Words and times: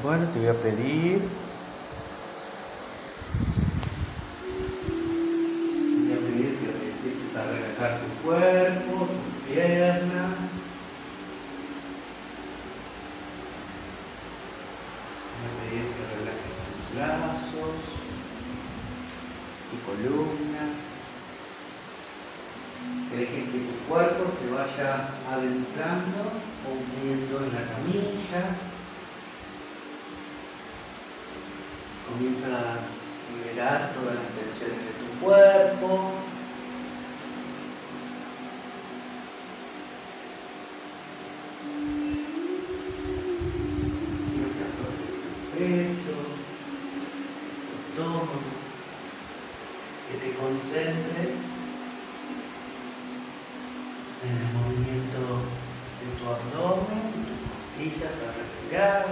Bueno, 0.00 0.28
te 0.32 0.38
voy 0.38 0.48
a 0.48 0.54
pedir. 0.54 1.18
Voy 5.98 6.12
a 6.12 6.18
pedir 6.20 6.56
que 6.56 6.66
empieces 6.90 7.36
a 7.36 7.42
relajar 7.42 7.98
tu 7.98 8.08
cuerpo, 8.24 9.08
tus 9.08 9.52
piernas. 9.52 10.36
Voy 15.34 15.48
a 15.48 15.52
pedir 15.58 15.84
que 15.90 16.02
relajes 16.14 16.54
tus 16.62 16.86
brazos, 16.94 17.76
tu 19.68 19.76
columna. 19.84 20.64
Que 23.10 23.16
dejes 23.16 23.44
que 23.50 23.58
tu 23.58 23.74
cuerpo 23.88 24.22
se 24.38 24.46
vaya 24.54 24.90
adentrando 25.28 26.20
o 26.62 26.70
hundiendo 26.70 27.34
en 27.38 27.50
la 27.52 27.64
camilla. 27.66 28.67
Comienza 32.10 32.48
a 32.48 32.80
liberar 33.32 33.92
todas 33.92 34.14
las 34.14 34.30
tensiones 34.34 34.80
de 34.86 34.92
tu 34.98 35.24
cuerpo. 35.24 35.88
Quiero 44.32 44.48
que 44.54 44.62
aflojes 44.68 45.12
tu 45.22 45.30
pecho, 45.54 46.16
tu 47.64 47.74
estómago, 47.84 48.38
que 50.08 50.14
te 50.18 50.30
concentres 50.34 51.34
en 54.24 54.32
el 54.34 54.48
movimiento 54.54 55.20
de 56.00 56.06
tu 56.18 56.24
abdomen, 56.26 57.04
tus 57.28 57.40
costillas 57.46 58.14
al 58.24 58.32
respirar. 58.34 59.06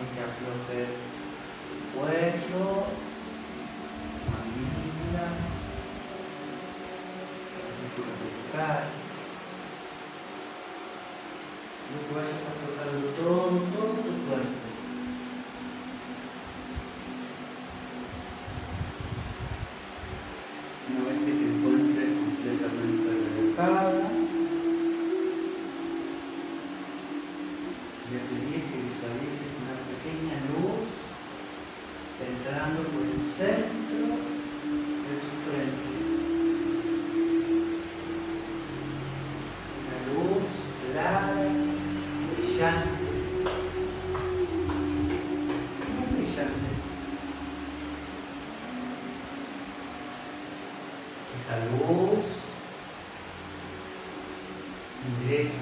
Aflojes 0.00 0.90
tu 1.68 1.74
cuello, 1.92 2.86
mandíbula, 4.30 5.26
tu 7.94 8.56
cara. 8.56 8.84
Y 11.88 11.94
que 12.06 12.14
vayas 12.14 12.44
todo 13.16 13.91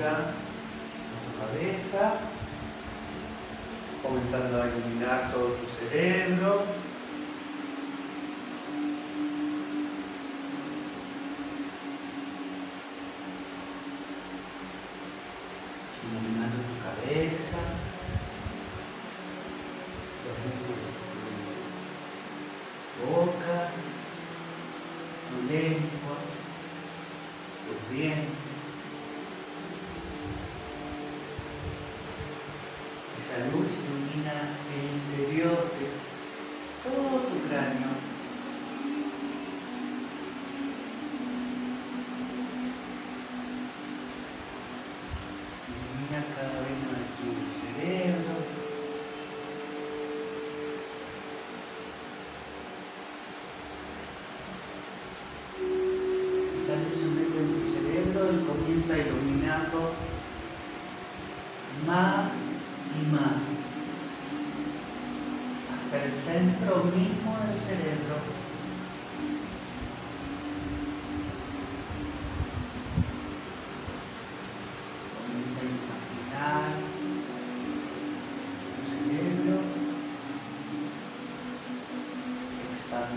Yeah. 0.01 0.40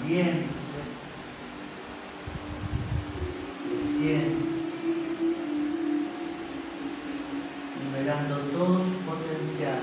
Expandiéndose, 0.04 0.82
creciendo, 3.64 4.46
liberando 7.80 8.36
todo 8.52 8.78
su 8.80 8.98
potencial. 9.06 9.80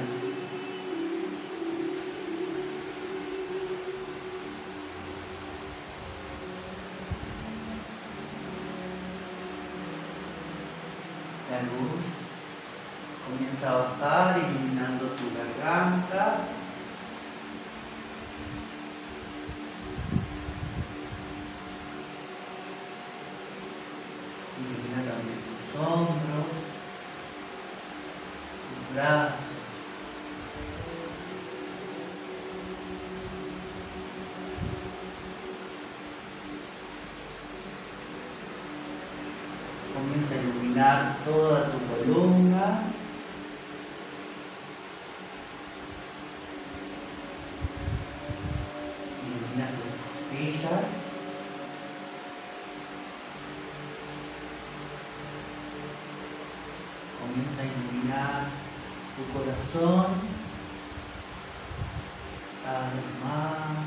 La 11.50 11.58
luz 11.62 12.02
comienza 13.26 13.70
a 13.70 13.72
bajar 13.78 14.38
iluminando 14.38 15.04
tu 15.06 15.25
garganta. 15.37 16.25
Ilumina 24.60 25.00
también 25.10 25.41
tus 25.41 25.81
hombros, 25.81 26.50
tus 28.69 28.94
brazos. 28.94 29.50
Comienza 39.94 40.34
a 40.34 40.38
iluminar 40.38 41.17
toda 41.25 41.70
tu 41.70 41.79
columna. 41.88 42.64
Ilumina 49.25 49.67
tus 49.76 49.93
costillas. 50.05 50.87
Comienza 57.20 57.62
a 57.62 57.64
iluminar 57.64 58.49
tu 59.14 59.22
corazón 59.72 60.06
cada 62.64 62.90
más. 63.22 63.81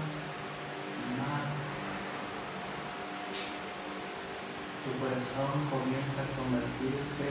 Tu 4.83 4.89
corazón 5.00 5.53
comienza 5.71 6.19
a 6.21 6.31
convertirse 6.38 7.27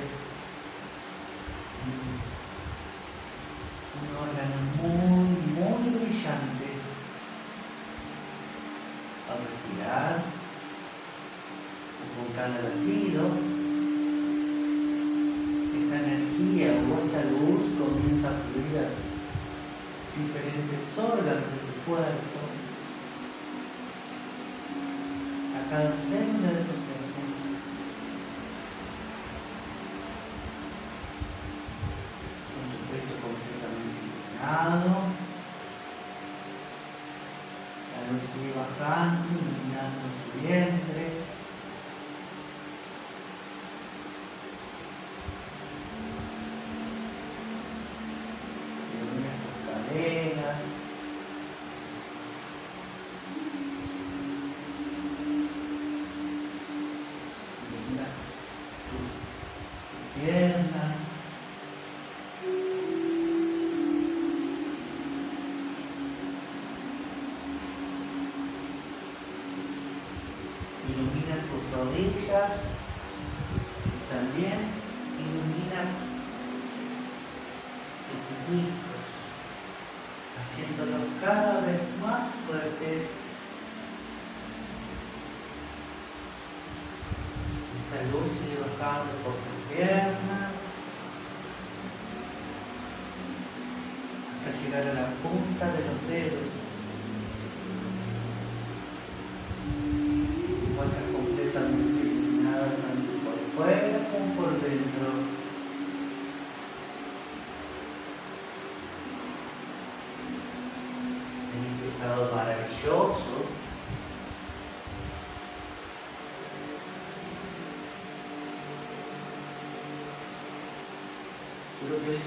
en 1.82 1.96
un 4.00 4.08
órgano 4.16 4.56
muy, 4.80 5.28
muy 5.52 5.84
brillante. 5.98 6.68
Al 9.28 9.38
respirar, 9.38 10.14
con 12.16 12.26
cada 12.34 12.56
latido, 12.62 13.22
esa 15.78 15.96
energía 15.98 16.68
o 16.72 17.06
esa 17.06 17.22
luz 17.30 17.71
comienza 18.52 18.80
a 18.80 18.84
fluir 18.84 18.84
a 18.84 18.88
diferentes 20.18 20.82
órganos 20.98 21.48
de 21.48 21.58
tu 21.64 21.74
cuerpo, 21.88 22.40
a 25.56 25.70
cada 25.70 25.92
célula 25.92 26.50
de 26.52 26.64
tu 26.68 26.76
cuerpo. 26.84 27.20
Con 32.52 32.64
tu 32.68 32.78
pecho 32.92 33.14
completamente 33.24 33.96
inclinado, 34.04 34.92
la 37.92 38.00
luz 38.12 38.22
sigue 38.32 38.52
bajando, 38.52 39.28
iluminando 39.32 40.04
su 40.12 40.46
vientre. 40.46 41.32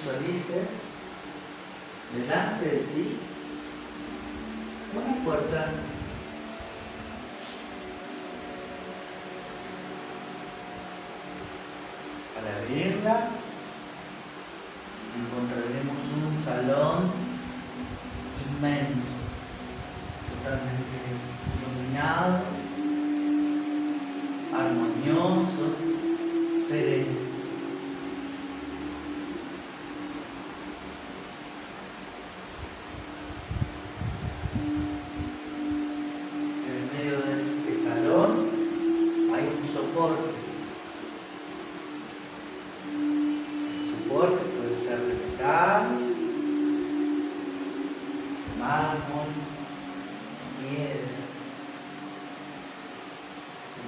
Visualices 0.06 0.68
delante 2.14 2.66
de 2.66 2.78
ti 2.78 3.20
una 4.94 5.24
puerta. 5.26 5.72
Al 12.38 12.64
abrirla 12.64 13.35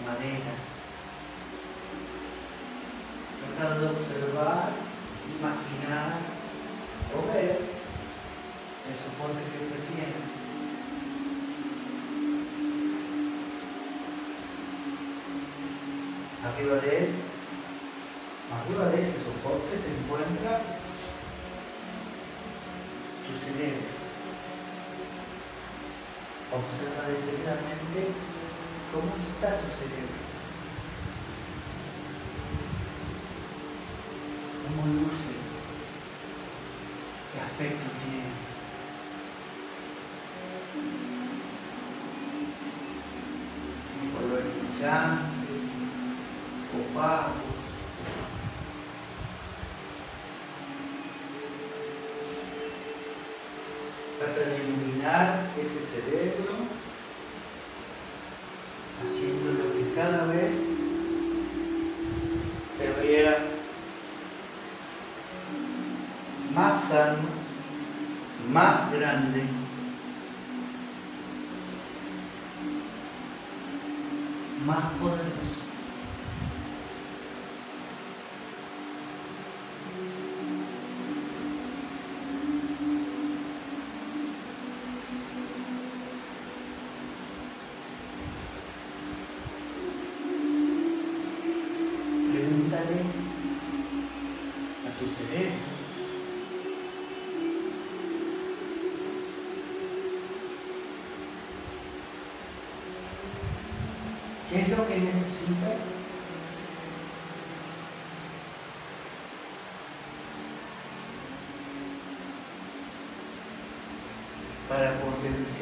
madera. 0.07 0.55
Tratando 3.43 3.79
de 3.81 3.87
observar, 3.99 4.71
imaginar 5.35 6.15
o 7.11 7.33
ver 7.33 7.59
el 8.87 8.95
soporte 8.95 9.43
que 9.51 9.67
prefieres. 9.67 10.27
Arriba 16.47 16.75
de 16.77 16.97
él, 16.97 17.09
arriba 18.55 18.85
de 18.89 19.01
ese 19.01 19.17
soporte 19.27 19.75
se 19.75 19.91
encuentra 19.91 20.61
tu 23.27 23.33
cerebro. 23.43 23.91
Observa 26.47 27.09
detenidamente 27.09 28.36
¿Cómo 28.97 29.13
está 29.13 29.49
tu 29.59 29.67
cerebro? 29.77 30.27
¿Qué 66.57 66.63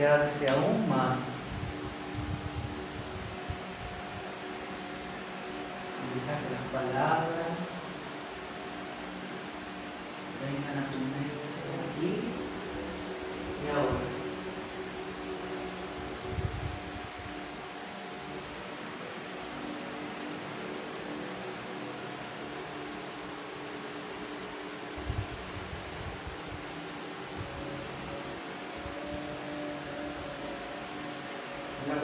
associada-se 0.05 0.45
um 0.51 0.74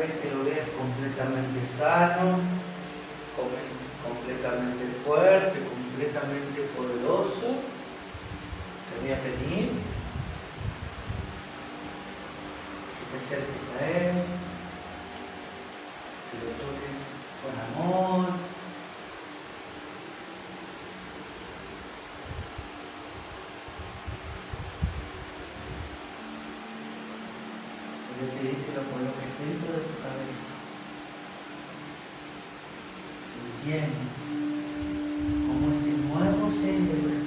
vez 0.02 0.34
lo 0.34 0.44
veas 0.44 0.68
completamente 0.74 1.62
sano, 1.78 2.40
completamente 3.38 4.86
fuerte, 5.06 5.60
completamente 5.62 6.62
poderoso, 6.76 7.62
te 8.88 8.94
voy 9.00 9.12
a 9.14 9.22
pedir 9.22 9.70
que 12.98 13.04
te 13.10 13.18
acerques 13.18 13.66
a 13.78 13.82
Él, 13.86 14.16
que 16.28 16.36
lo 16.42 16.50
toques 16.58 16.98
con 17.42 17.54
amor. 17.62 18.26
Yo 28.22 28.28
te 28.28 28.40
dije 28.44 28.54
que 28.54 28.74
lo 28.78 28.84
coloques 28.86 29.32
dentro 29.42 29.70
de 29.74 29.82
tu 29.82 29.96
cabeza, 29.98 30.54
sintiendo 33.34 34.02
como 35.48 35.74
ese 35.74 35.92
nuevo 36.06 36.46
cerebro, 36.54 37.18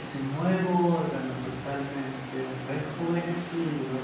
ese 0.00 0.18
nuevo 0.40 0.72
órgano 1.04 1.32
totalmente 1.44 2.48
rejuvenecido, 2.64 4.00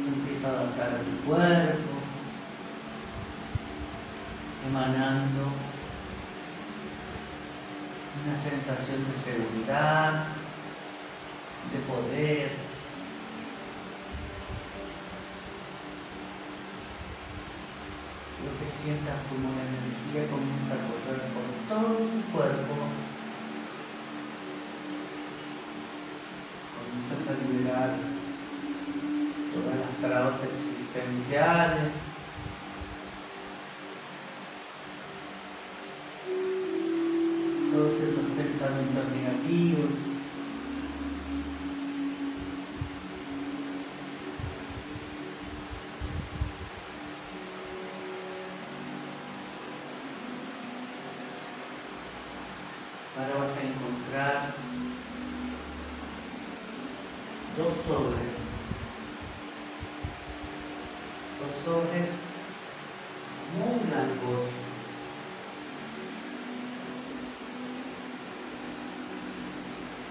se 0.00 0.08
tu 0.96 1.28
cuerpo, 1.28 1.98
emanando 4.68 5.52
una 8.24 8.36
sensación 8.36 9.04
de 9.06 9.14
seguridad, 9.14 10.24
de 11.72 11.78
poder. 11.80 12.50
Lo 18.38 18.50
que 18.58 18.66
sientas 18.70 19.18
como 19.28 19.50
la 19.54 19.64
energía 19.68 20.30
comienza 20.30 20.74
a 20.74 20.84
correr 20.88 21.20
por 21.34 21.46
todo 21.68 21.96
tu 21.96 22.20
cuerpo. 22.32 22.74
Comienzas 26.78 27.22
a 27.28 27.34
liberar 27.44 27.90
todas 29.52 29.76
las 29.78 29.92
trabas 30.00 30.40
Todos 37.72 38.00
esos 38.00 38.24
pensamientos 38.36 39.04
negativos. 39.14 39.97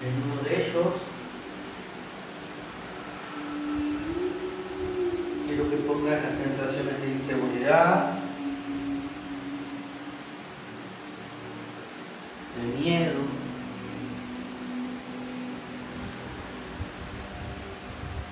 En 0.04 0.13
uno 0.32 0.42
de 0.44 0.68
ellos 0.68 0.94
quiero 5.48 5.70
que 5.70 5.77
pongas 5.77 6.22
las 6.24 6.36
sensaciones 6.36 7.01
de 7.01 7.08
inseguridad, 7.10 8.12
de 12.56 12.63
miedo, 12.80 13.22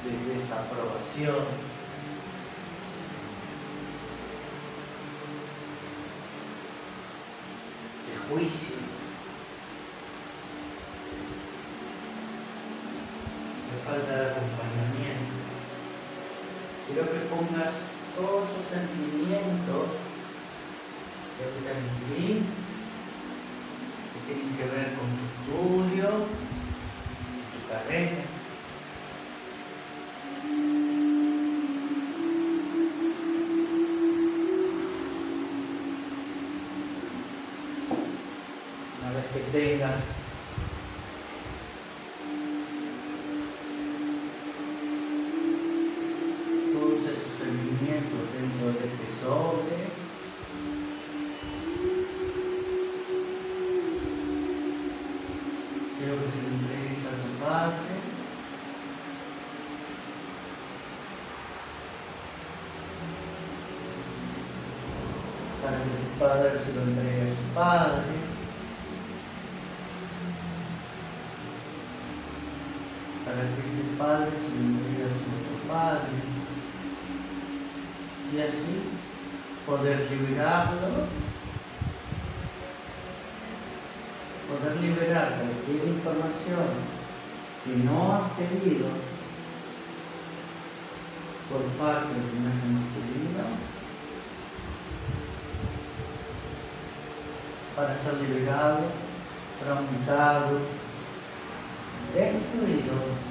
de 0.03 0.11
desaprobación. 0.35 1.65
de 8.05 8.15
juicio, 8.29 8.75
de 13.65 13.75
falta 13.83 14.13
de 14.15 14.25
acompañamiento. 14.31 15.35
Quiero 16.87 17.03
que 17.11 17.19
pongas 17.33 17.73
todos 18.15 18.43
esos 18.49 18.65
sentimientos 18.69 19.85
que 21.37 21.45
te 21.45 21.59
transmití 21.65 22.45
que 24.13 24.33
tienen 24.33 24.51
que 24.55 24.63
ver 24.63 24.93
con 24.95 25.07
tu 25.17 25.23
estudio, 25.25 26.09
tu 27.51 27.59
carrera. 27.71 28.23
Una 39.01 39.13
vez 39.13 39.25
que 39.33 39.39
tengas 39.51 39.99
todos 46.73 46.99
esos 47.01 47.33
sentimientos 47.39 48.23
dentro 48.33 48.67
de 48.67 48.85
este 48.85 49.07
sobre, 49.21 49.77
quiero 55.97 56.13
que 56.19 56.27
se 56.31 56.41
lo 56.41 56.49
entregues 56.49 57.01
a 57.05 57.13
tu 57.21 57.29
padre. 57.45 57.95
Para 65.63 65.77
que 65.77 65.89
tu 65.89 66.19
padre 66.35 66.59
se 66.59 66.73
lo 66.73 66.81
entregue 66.81 67.21
a 67.21 67.35
su 67.35 67.53
padre. 67.55 68.03
Para 73.23 73.41
que 73.41 73.61
ese 73.63 73.83
padre 73.97 74.31
se 74.35 74.49
lo 74.51 74.61
entregue 74.67 75.03
a 75.05 75.15
su 75.15 75.23
otro 75.31 75.55
padre. 75.71 76.15
Y 78.33 78.41
así 78.41 78.75
poder 79.65 80.11
liberarlo 80.11 81.07
poder 84.45 84.77
liberar 84.79 85.41
cualquier 85.41 85.87
información 85.87 86.69
que 87.63 87.77
no 87.83 88.13
has 88.13 88.31
pedido 88.33 88.89
por 91.49 91.63
parte 91.79 92.13
de 92.13 92.37
una 92.37 92.53
masculina 92.53 93.74
para 97.75 97.97
ser 97.97 98.13
liberado, 98.15 98.79
transmutado, 99.59 100.59
destruido. 102.13 103.25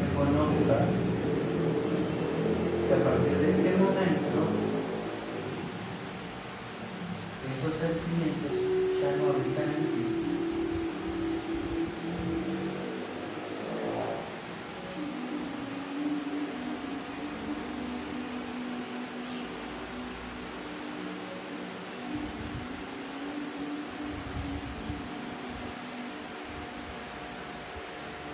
Reconozca 0.00 0.78
que 2.88 2.94
a 2.94 3.04
partir 3.04 3.36
de 3.38 3.50
este 3.50 3.70
momento 3.76 4.38
esos 7.52 7.74
sentimientos 7.78 8.54
ya 9.00 9.10
no 9.16 9.24
habitan 9.30 9.68
en 9.68 9.84
ti. 9.92 10.18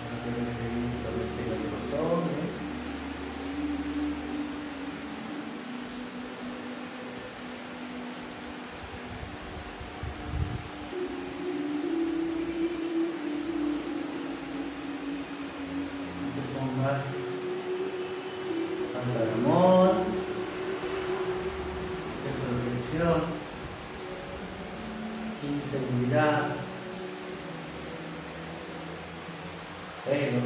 Ahora 0.05 0.17
te 0.23 0.29
voy 0.29 0.41
a 0.41 0.55
pedir 0.57 0.87
que 0.91 0.99
tomes 1.03 1.33
el 1.39 1.49
otro 1.53 1.77
sobre. 1.89 2.35
inseguridad, 25.65 26.49
celo. 30.05 30.41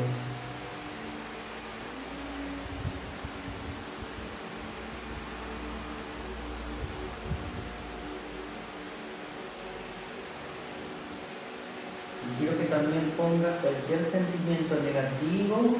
Y 12.21 12.28
quiero 12.39 12.57
que 12.57 12.65
también 12.65 13.11
pongas 13.17 13.59
cualquier 13.61 13.99
sentimiento 14.09 14.75
negativo, 14.81 15.75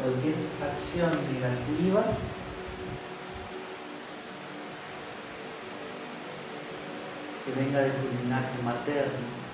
cualquier 0.00 0.34
acción 0.64 1.10
negativa 1.34 2.02
que 7.44 7.60
venga 7.62 7.80
de 7.80 7.90
tu 7.90 8.22
linaje 8.22 8.62
materno. 8.64 9.45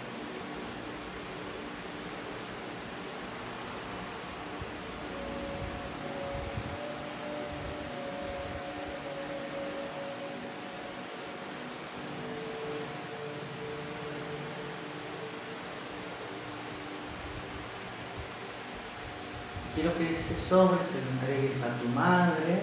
Quiero 19.82 19.98
que 19.98 20.14
ese 20.14 20.48
sobre 20.48 20.78
se 20.84 20.94
lo 21.02 21.10
entregues 21.10 21.60
a 21.60 21.76
tu 21.80 21.88
madre 21.88 22.62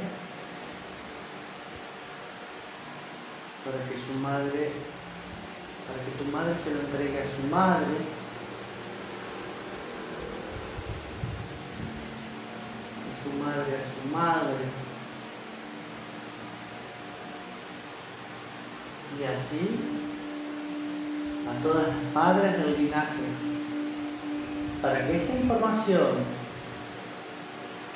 para 3.66 3.78
que 3.84 3.96
su 4.00 4.14
madre 4.22 4.72
para 5.86 6.00
que 6.06 6.12
tu 6.18 6.32
madre 6.32 6.56
se 6.64 6.72
lo 6.72 6.80
entregue 6.80 7.20
a 7.20 7.26
su 7.26 7.48
madre. 7.54 7.98
Y 13.04 13.12
su 13.22 13.44
madre 13.44 13.76
a 13.76 13.84
su 13.84 14.16
madre. 14.16 14.64
Y 19.20 19.24
así 19.26 19.80
a 21.50 21.62
todas 21.62 21.88
las 21.90 22.14
madres 22.14 22.58
del 22.60 22.82
linaje. 22.82 23.28
Para 24.82 25.06
que 25.06 25.18
esta 25.18 25.36
información 25.36 26.38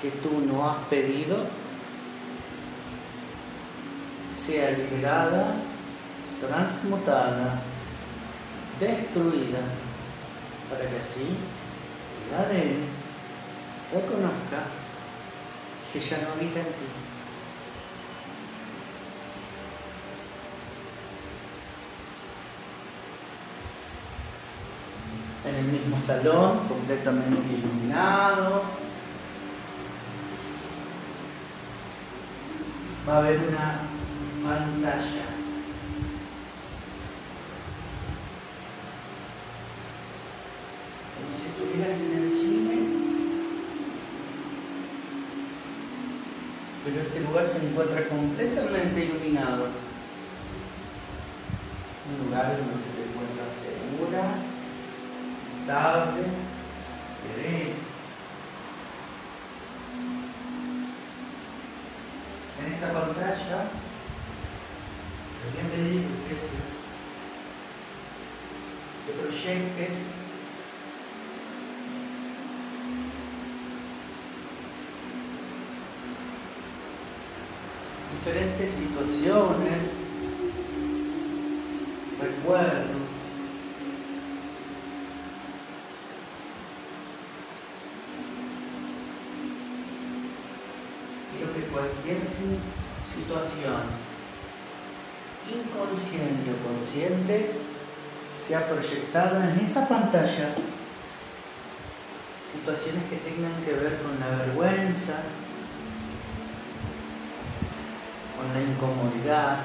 que 0.03 0.11
tú 0.11 0.41
no 0.51 0.69
has 0.69 0.75
pedido 0.89 1.37
sea 4.45 4.71
liberada, 4.71 5.55
transmutada 6.41 7.61
destruida 8.77 9.59
para 10.69 10.81
que 10.89 10.97
así 10.97 11.37
el 12.19 12.35
ADN 12.35 12.83
reconozca 13.93 14.59
que 15.93 15.99
ya 16.01 16.17
no 16.17 16.33
habita 16.33 16.59
en 16.59 16.65
ti. 16.65 16.89
En 25.45 25.55
el 25.55 25.65
mismo 25.65 26.01
salón, 26.05 26.67
completamente 26.67 27.53
iluminado, 27.53 28.63
va 33.07 33.15
a 33.15 33.17
haber 33.17 33.37
una 33.39 33.81
pantalla 34.43 35.33
en 41.73 42.23
el 42.23 42.29
cine, 42.29 42.75
pero 46.85 47.01
este 47.01 47.19
lugar 47.21 47.47
se 47.47 47.65
encuentra 47.65 48.07
completamente 48.07 49.05
iluminado. 49.05 49.67
Un 52.05 52.25
lugar 52.25 52.57
donde 52.57 52.73
te 52.93 53.01
encuentras 53.09 53.49
segura, 53.63 54.23
estable, 55.61 56.23
sereno. 57.23 57.72
En 62.65 62.71
esta 62.71 62.93
pantalla, 62.93 63.65
te 65.39 65.45
voy 65.49 65.59
a 65.59 65.75
pedir 65.75 66.01
que 66.27 66.35
proyectes 69.11 69.95
diferentes 78.23 78.71
situaciones, 78.71 79.83
recuerdos. 82.21 83.03
Quiero 91.35 91.53
que 91.53 91.61
cualquier 91.63 92.19
situación, 93.33 93.81
inconsciente 95.49 96.53
o 96.53 96.57
consciente, 96.61 97.51
sea 98.45 98.67
proyectada 98.69 99.49
en 99.49 99.65
esa 99.65 99.87
pantalla. 99.87 100.53
Situaciones 102.53 103.03
que 103.09 103.17
tengan 103.17 103.55
que 103.65 103.73
ver 103.73 103.97
con 104.03 104.19
la 104.19 104.37
vergüenza, 104.37 105.17
la 108.53 108.61
incomodidad, 108.61 109.63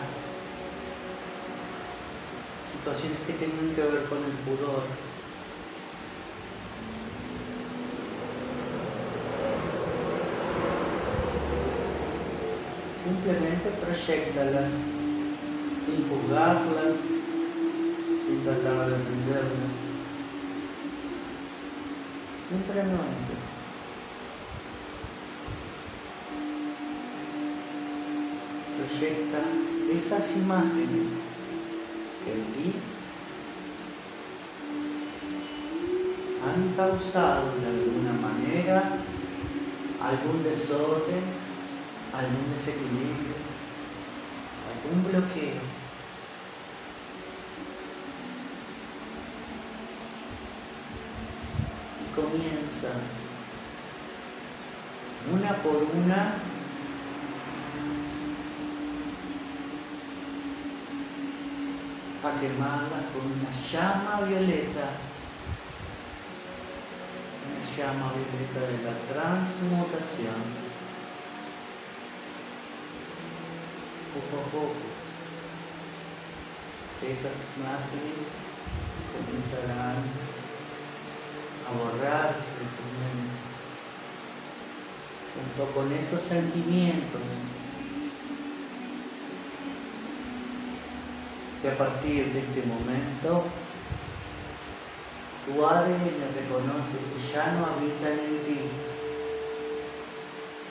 situaciones 2.72 3.18
que 3.26 3.34
tengan 3.34 3.74
que 3.74 3.82
ver 3.82 4.04
con 4.04 4.18
el 4.24 4.32
pudor. 4.46 5.07
Simplemente 13.28 13.68
proyectalas 13.84 14.70
sin 15.84 16.08
juzgarlas, 16.08 16.96
sin 18.24 18.42
tratar 18.42 18.86
de 18.86 18.96
defenderlas. 18.96 19.74
Simplemente. 22.48 23.34
proyecta 28.78 29.38
esas 29.92 30.36
imágenes 30.36 31.08
que 32.24 32.32
en 32.32 32.44
ti 32.54 32.72
han 36.46 36.72
causado 36.74 37.52
de 37.60 37.66
alguna 37.66 38.12
manera 38.22 38.82
algún 40.00 40.42
desorden, 40.42 41.37
algún 42.18 42.52
desequilibrio, 42.52 43.36
algún 44.74 45.04
bloqueo. 45.04 45.62
Y 52.02 52.14
comienza 52.14 52.88
una 55.32 55.52
por 55.62 55.76
una 55.76 56.34
a 62.20 62.40
quemarla 62.40 63.00
con 63.14 63.24
una 63.30 63.50
llama 63.70 64.26
violeta, 64.26 64.90
una 67.46 67.76
llama 67.76 68.12
violeta 68.12 68.60
de 68.66 68.78
la 68.82 68.94
transmutación. 69.14 70.67
Poco 74.18 74.42
a 74.42 74.50
poco, 74.50 74.74
esas 77.06 77.38
imágenes 77.56 78.26
comenzarán 79.14 79.98
a 81.62 81.70
borrarse 81.78 82.50
de 82.58 82.66
tu 82.74 82.84
mente, 82.98 83.38
junto 85.34 85.62
con 85.72 85.86
esos 85.92 86.20
sentimientos 86.20 87.22
que 91.62 91.68
a 91.70 91.78
partir 91.78 92.32
de 92.32 92.40
este 92.40 92.62
momento 92.66 93.44
tu 95.46 95.64
ADN 95.64 96.04
reconoce 96.34 96.98
que 96.98 97.32
ya 97.32 97.52
no 97.52 97.66
habita 97.66 98.10
en 98.10 98.44
ti. 98.44 98.60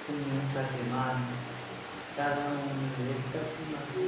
Comienza 0.05 0.59
a 0.59 0.69
quemar 0.69 1.15
cada 2.17 2.47
una 2.47 3.05
de 3.05 3.11
estas. 3.11 4.07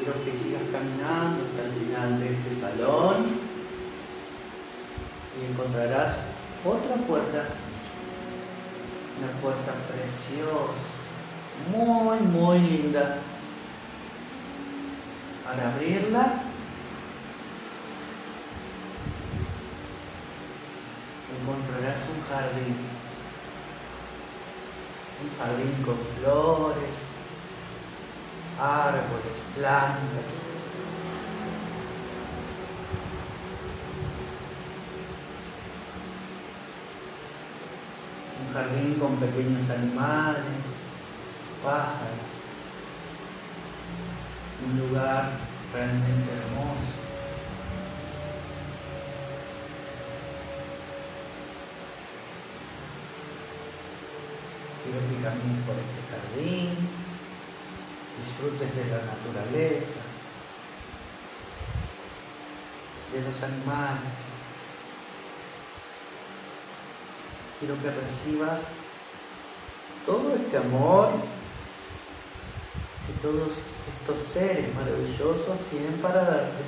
quiero 0.00 0.24
que 0.24 0.32
sigas 0.32 0.59
caminando 0.70 1.42
hasta 1.44 1.62
el 1.64 1.72
final 1.72 2.20
de 2.20 2.34
este 2.34 2.60
salón 2.60 3.50
y 5.36 5.52
encontrarás 5.52 6.16
otra 6.64 6.96
puerta, 7.06 7.44
una 9.18 9.32
puerta 9.40 9.72
preciosa, 9.88 10.90
muy, 11.70 12.18
muy 12.20 12.58
linda. 12.60 13.18
Al 15.48 15.60
abrirla, 15.60 16.42
encontrarás 21.40 21.98
un 22.14 22.22
jardín, 22.28 22.76
un 25.22 25.30
jardín 25.38 25.82
con 25.84 25.98
flores, 26.18 27.10
árboles, 28.60 29.42
plantas. 29.56 30.49
Un 38.50 38.56
jardín 38.56 38.94
con 38.94 39.14
pequeños 39.14 39.70
animales, 39.70 40.42
pájaros. 41.62 42.26
Un 44.66 44.88
lugar 44.88 45.30
realmente 45.72 46.32
hermoso. 46.32 46.90
Quiero 54.82 54.98
que 54.98 55.22
camines 55.22 55.64
por 55.64 55.76
este 55.76 56.02
jardín 56.10 56.88
disfrutes 58.18 58.74
de 58.74 58.84
la 58.90 58.98
naturaleza, 59.14 60.00
de 63.12 63.22
los 63.22 63.42
animales. 63.44 64.29
Quiero 67.60 67.74
que 67.82 67.90
recibas 67.90 68.62
todo 70.06 70.34
este 70.34 70.56
amor 70.56 71.10
que 73.06 73.12
todos 73.20 73.50
estos 74.00 74.18
seres 74.18 74.74
maravillosos 74.74 75.58
tienen 75.70 75.92
para 76.00 76.24
darte. 76.24 76.62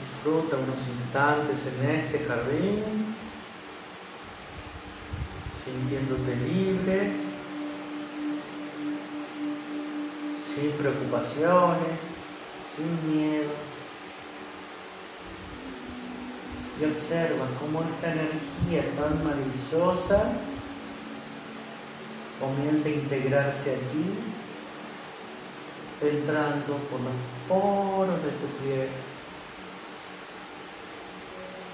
Disfruta 0.00 0.56
unos 0.56 0.88
instantes 0.88 1.66
en 1.66 1.90
este 1.90 2.26
jardín 2.26 3.14
sintiéndote 5.64 6.34
libre, 6.34 7.12
sin 10.44 10.72
preocupaciones, 10.72 12.00
sin 12.74 13.16
miedo. 13.16 13.71
Y 16.80 16.84
observa 16.84 17.46
cómo 17.60 17.82
esta 17.82 18.12
energía 18.12 18.82
tan 18.96 19.22
maravillosa 19.22 20.32
comienza 22.40 22.88
a 22.88 22.92
integrarse 22.92 23.74
a 23.74 23.78
ti, 23.92 24.18
entrando 26.00 26.76
por 26.90 27.00
los 27.00 27.14
poros 27.46 28.22
de 28.22 28.30
tu 28.30 28.46
piel. 28.62 28.88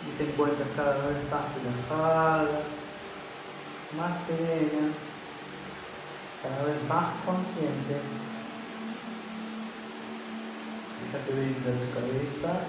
Y 0.06 0.18
te 0.18 0.24
encuentras 0.24 0.68
cada 0.76 0.96
vez 1.06 1.16
más 1.30 1.44
relajada, 1.56 2.61
más 3.96 4.26
serena, 4.26 4.92
cada 6.42 6.64
vez 6.64 6.76
más 6.88 7.14
consciente. 7.24 7.96
Déjate 11.04 11.32
ver 11.32 11.54
de 11.54 11.87
tu 11.87 11.94
cabeza 11.94 12.61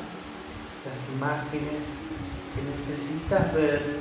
las 0.90 1.16
imágenes 1.16 1.84
que 2.56 2.62
necesitas 2.64 3.54
ver. 3.54 4.00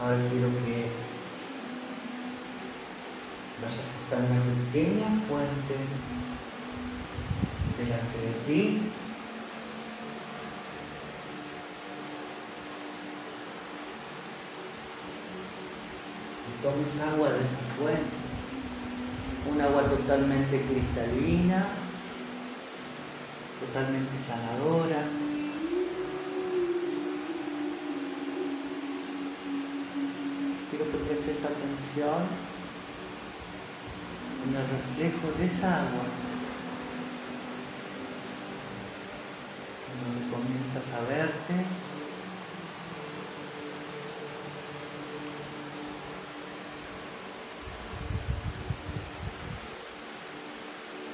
Ahora 0.00 0.16
quiero 0.30 0.48
que 0.64 0.88
vayas 3.60 3.78
a 3.78 4.02
estar 4.02 4.18
en 4.18 4.32
una 4.32 4.42
pequeña 4.66 5.08
fuente 5.28 6.11
delante 7.84 8.18
de 8.18 8.32
ti. 8.46 8.80
Y 16.48 16.62
tomes 16.62 17.12
agua 17.12 17.28
de 17.30 17.40
esa 17.40 17.56
fuente. 17.76 18.22
Un 19.50 19.60
agua 19.60 19.82
totalmente 19.88 20.62
cristalina, 20.62 21.66
totalmente 23.60 24.16
sanadora. 24.16 25.02
quiero 30.72 30.90
que 30.90 31.04
prestes 31.04 31.44
atención 31.44 32.22
en 34.48 34.56
el 34.56 34.64
reflejo 34.72 35.38
de 35.38 35.44
esa 35.44 35.82
agua, 35.82 36.04
donde 40.00 40.30
a 40.80 41.08
verte. 41.08 41.54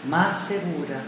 más 0.09 0.47
segura 0.47 1.03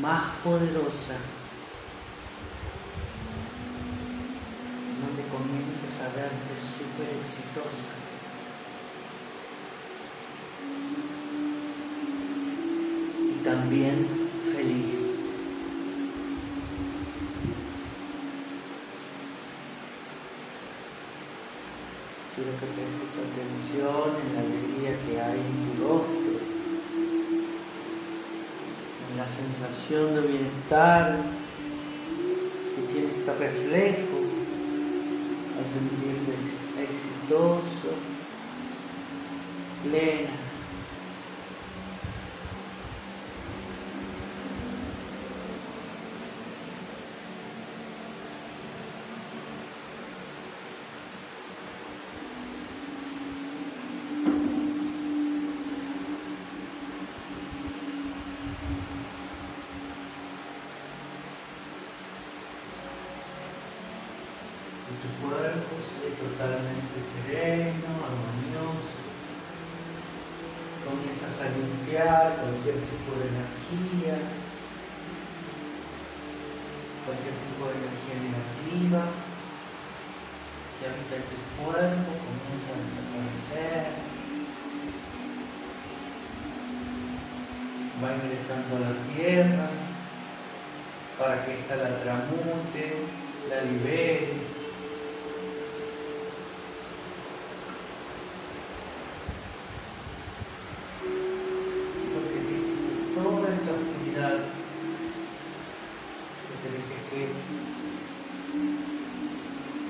más 0.00 0.22
poderosa, 0.44 1.16
donde 5.00 5.22
comiences 5.28 6.00
a 6.00 6.08
verte 6.14 6.54
súper 6.54 7.08
exitosa. 7.22 7.92
Y 13.18 13.35
también 13.46 14.08
feliz. 14.52 15.20
Quiero 22.34 22.50
que 22.58 22.66
prestes 22.74 23.12
atención 23.22 24.06
en 24.20 24.34
la 24.34 24.40
alegría 24.40 24.98
que 25.06 25.20
hay 25.20 25.38
en 25.38 25.78
tu 25.78 25.84
rostro. 25.84 26.26
la 29.16 29.26
sensación 29.26 30.14
de 30.14 30.20
bienestar 30.20 31.16
que 32.74 32.92
tiene 32.92 33.08
este 33.16 33.32
reflejo 33.32 34.18
al 35.56 35.66
sentirse 35.72 36.32
exitoso, 36.82 37.94
plena. 39.84 40.45
Totalmente 66.16 66.96
sereno, 67.02 67.90
armonioso. 68.06 68.96
Comienzas 70.86 71.34
a 71.42 71.52
limpiar 71.52 72.36
cualquier 72.40 72.78
tipo 72.86 73.10
de 73.18 73.26
energía, 73.28 74.16
cualquier 77.04 77.34
tipo 77.34 77.62
de 77.66 77.74
energía 77.76 78.16
negativa 78.24 79.02
que 80.76 80.86
habita 80.86 81.14
en 81.16 81.26
tu 81.28 81.38
cuerpo, 81.60 82.10
comienza 82.22 82.70
a 82.72 82.82
desaparecer. 82.84 84.16
va 88.02 88.12
ingresando 88.14 88.76
a 88.76 88.80
la 88.80 88.94
tierra 89.14 89.68
para 91.18 91.44
que 91.44 91.54
ésta 91.54 91.76
la 91.76 91.98
tramute, 92.00 92.96
la 93.48 93.62
libere. 93.62 94.34
Porque 102.12 102.38
toda 103.14 103.48
esta 103.54 103.70
oscuridad 103.72 104.38
que 106.46 106.54
te 106.62 106.68
que 107.08 107.22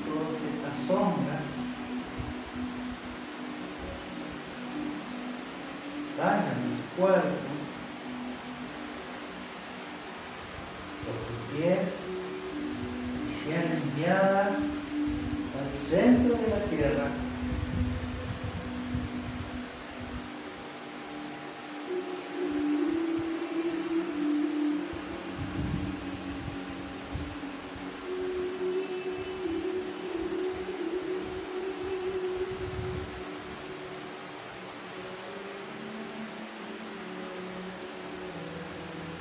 todas 0.07 0.39
estas 0.47 0.87
sombras 0.87 1.47
dañan 6.17 6.61
tu 6.77 7.03
cuerpo 7.03 7.57
y 11.57 13.45
sean 13.45 13.65
enviadas 13.83 14.57
al 15.57 15.71
centro 15.73 16.35
de 16.37 16.49
la 16.49 16.65
tierra. 16.87 17.27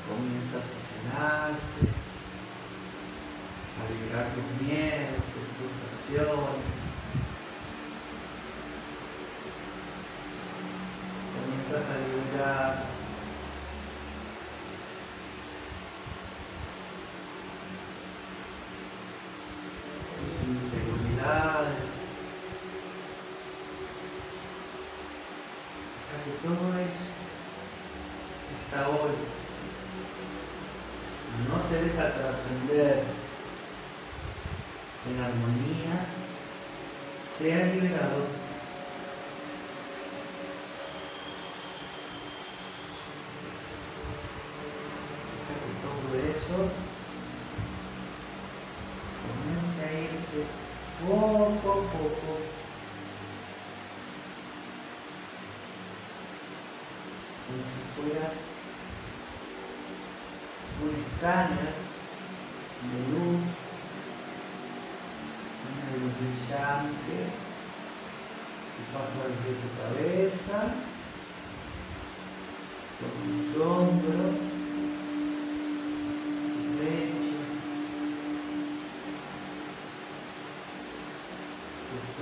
comienzas 0.08 0.62
a 0.62 0.80
cenar 0.88 1.52
a 3.76 3.92
liberar 3.92 4.28
tus 4.34 4.68
miedos, 4.68 5.24
tus 5.34 5.48
frustraciones. 5.58 6.76
Comienzas 11.36 11.84
a 11.90 11.98
liberar 12.08 12.86
tus 20.16 20.48
inseguridades. 20.48 21.76
Casi 26.12 26.32
todo 26.42 26.66
eso 26.80 27.06
está 28.64 28.90
hoy. 28.90 29.16
No 31.50 31.58
te 31.70 31.84
deja 31.84 32.14
trascender 32.14 33.04
en 35.06 35.20
armonía, 35.22 36.06
sea 37.38 37.66
liberado. 37.66 38.46
Comience 49.26 49.80
a 49.82 49.92
irse 49.94 50.40
poco 51.08 51.68
a 51.72 51.74
poco. 51.74 52.32
Como 57.46 57.64
si 57.72 57.82
fueras 57.96 58.36
un 60.82 60.92
escáner 61.02 61.74
de 62.82 62.98
luz 63.12 63.44
brillante 66.20 67.18
que 68.76 68.84
pasa 68.94 69.22
desde 69.30 69.52
tu 69.62 69.70
cabeza, 69.80 70.60
por 73.00 73.12
tus 73.22 73.48
hombros, 73.62 74.36
tu 76.54 76.62
pecho, 76.80 77.40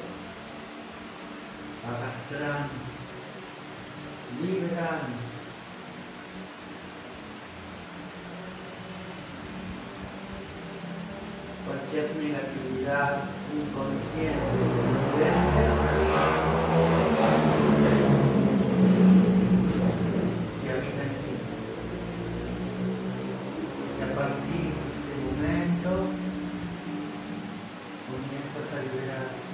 arrastrando, 1.87 2.75
liberando. 4.41 5.31
cualquier 11.71 12.11
negatividad 12.17 13.23
inconsciente, 13.55 14.59
inconsciente 14.59 15.63
que 20.63 20.71
habita 20.71 21.03
en 21.03 21.15
ti. 21.23 21.35
Y 23.99 24.03
a 24.03 24.15
partir 24.17 24.71
de 24.71 25.01
este 25.01 25.15
momento 25.23 25.91
comienzas 28.09 28.69
a 28.75 28.83
liberar 28.83 29.51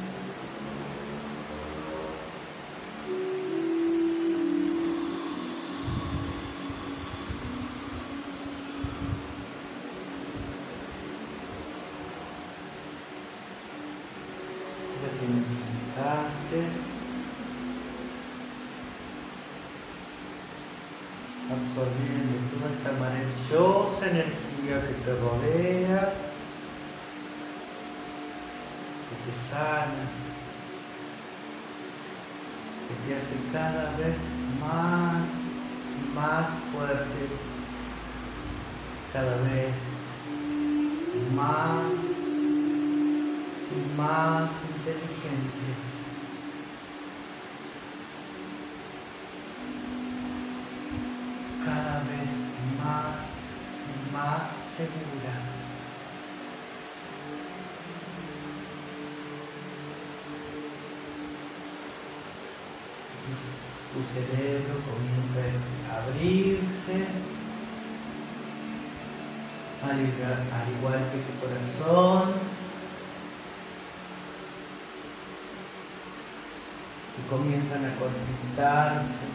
absorbiendo 21.51 22.35
toda 22.51 22.68
esta 22.72 22.92
maravillosa 23.01 24.11
energía 24.11 24.77
que 24.87 24.94
te 25.05 25.12
rodea, 25.14 26.12
que 29.09 29.16
te 29.25 29.33
sana, 29.49 30.07
que 32.87 32.94
te 33.03 33.16
hace 33.16 33.37
cada 33.53 33.96
vez 33.96 34.20
más 34.61 35.27
y 35.92 36.14
más 36.14 36.46
fuerte, 36.72 37.22
cada 39.12 39.37
vez 39.42 39.75
más 41.35 41.92
y 43.72 43.99
más 43.99 44.51
inteligente. 44.77 45.87
cada 51.66 51.99
vez 52.05 52.31
más 52.79 53.16
y 53.90 54.14
más 54.14 54.42
segura. 54.77 55.16
Tu 63.93 64.03
cerebro 64.12 64.75
comienza 64.85 65.41
a 65.91 66.03
abrirse, 66.03 66.97
al 69.83 69.99
igual 70.79 71.01
que 71.11 71.19
tu 71.25 71.33
corazón. 71.41 72.25
Y 77.19 77.21
comienzan 77.31 77.83
a 77.87 77.95
conectarse 77.97 79.27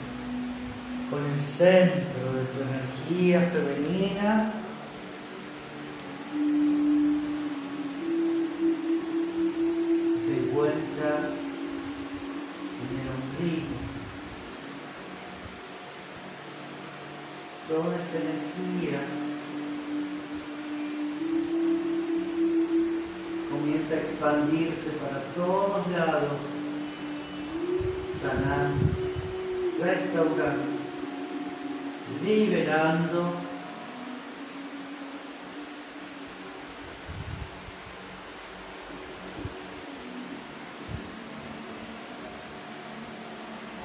con 1.09 1.25
el 1.25 1.41
centro 1.43 2.33
de 2.33 2.43
tu 2.45 2.61
energía 2.61 3.41
femenina. 3.41 4.60
expandirse 24.21 24.91
para 24.99 25.19
todos 25.33 25.87
lados, 25.89 26.37
sanando, 28.21 28.85
restaurando, 29.83 30.63
liberando. 32.23 33.51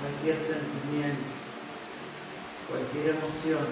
cualquier 0.02 0.36
sentimiento, 0.36 1.24
cualquier 2.68 3.16
emoción, 3.16 3.66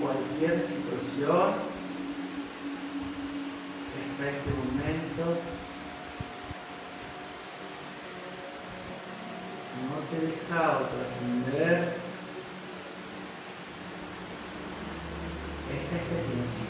cualquier 0.00 0.66
situación 0.66 1.73
en 4.24 4.34
este 4.34 4.50
momento. 4.50 5.24
No 9.84 9.96
te 10.10 10.16
deja 10.26 10.60
trascender. 10.78 11.78
Esta 15.74 15.96
experiencia. 15.96 16.68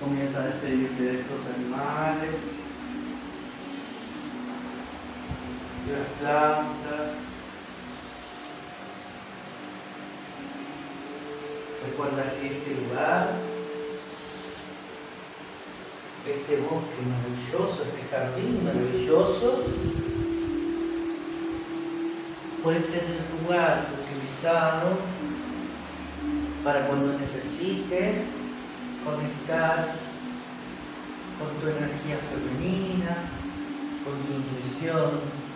Comienza 0.00 0.38
a 0.40 0.46
despedirte 0.46 1.02
de 1.02 1.20
estos 1.20 1.42
animales, 1.54 2.34
de 5.76 5.77
las 5.88 6.06
plantas. 6.20 7.14
Recuerda 11.86 12.32
que 12.38 12.46
este 12.46 12.74
lugar, 12.82 13.30
este 16.26 16.56
bosque 16.56 17.00
maravilloso, 17.08 17.82
este 17.84 18.02
jardín 18.10 18.64
maravilloso, 18.64 19.64
puede 22.62 22.82
ser 22.82 23.04
el 23.04 23.44
lugar 23.44 23.86
utilizado 24.02 24.98
para 26.64 26.86
cuando 26.86 27.18
necesites 27.18 28.24
conectar 29.04 29.94
con 31.38 31.48
tu 31.60 31.68
energía 31.68 32.18
femenina, 32.28 33.16
con 34.04 34.14
tu 34.26 34.34
intuición, 34.34 35.47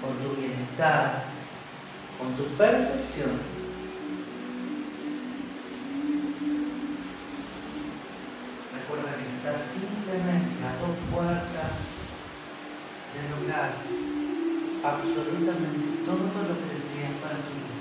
con 0.00 0.16
tu 0.18 0.40
bienestar, 0.40 1.24
con 2.18 2.34
tu 2.36 2.44
percepción. 2.56 3.38
Recuerda 8.74 9.10
que 9.16 9.26
estás 9.36 9.60
simplemente 9.72 10.64
a 10.64 10.72
dos 10.80 10.96
puertas 11.12 11.72
de 13.14 13.20
lograr 13.34 13.70
absolutamente 14.84 16.04
todo 16.06 16.24
lo 16.48 16.54
que 16.58 16.74
deseas 16.74 17.12
para 17.22 17.34
tu 17.34 17.54
vida. 17.54 17.78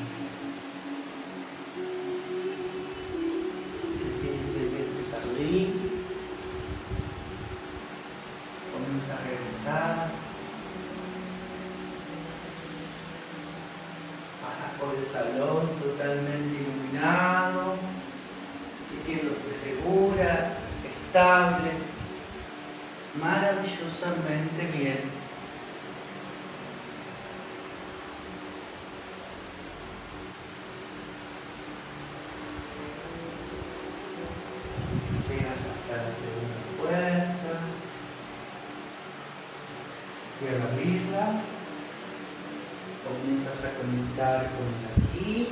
Comienza 8.73 9.13
a 9.13 9.23
regresar. 9.23 10.09
Pasas 14.41 14.71
por 14.79 14.95
el 14.95 15.05
salón 15.05 15.67
totalmente 15.79 16.57
iluminado, 16.61 17.75
sintiéndose 18.89 19.53
segura, 19.63 20.57
estable, 20.83 21.71
maravillosamente 23.21 24.77
bien. 24.77 25.17
y 40.39 40.47
al 40.47 40.61
abrirla 40.61 41.41
comienzas 43.07 43.63
a 43.65 43.73
conectar 43.77 44.49
con 44.51 44.67
el 44.67 44.83
aquí, 44.97 45.49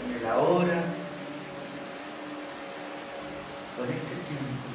con 0.00 0.14
el 0.14 0.26
ahora, 0.26 0.82
con 3.76 3.86
este 3.86 4.16
tiempo. 4.28 4.66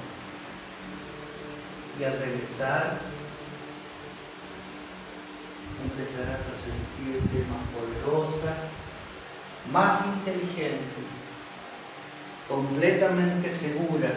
Y 1.99 2.03
al 2.03 2.19
regresar, 2.19 2.99
empezarás 5.83 6.41
a 6.41 6.55
sentirte 6.61 7.45
más 7.49 7.65
poderosa, 7.73 8.53
más 9.71 10.05
inteligente, 10.05 11.01
completamente 12.47 13.51
segura 13.51 14.11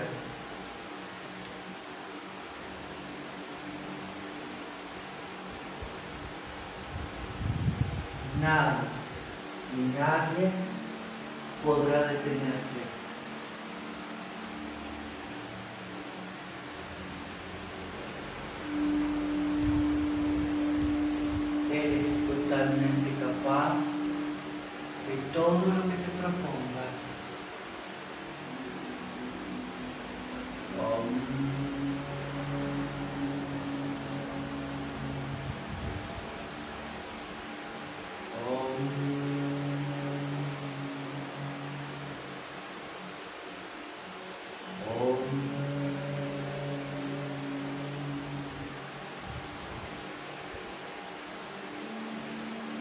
nada 8.45 8.77
ni 9.75 9.85
nadie 9.99 10.51
podrá 11.65 12.01
detenerte. 12.13 12.81
Eres 21.73 22.07
totalmente 22.29 23.11
capaz 23.25 23.77
de 25.09 25.17
todo 25.33 25.59
lo 25.75 25.83
que 25.89 25.97
te 26.05 26.11
propongas. 26.21 26.75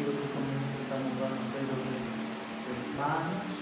quiero 0.03 0.19
que 0.19 0.27
comiences 0.35 0.83
a 0.91 0.99
mover 0.99 1.31
los 1.31 1.47
dedos 1.55 1.79
de, 1.87 2.92
de 3.03 3.52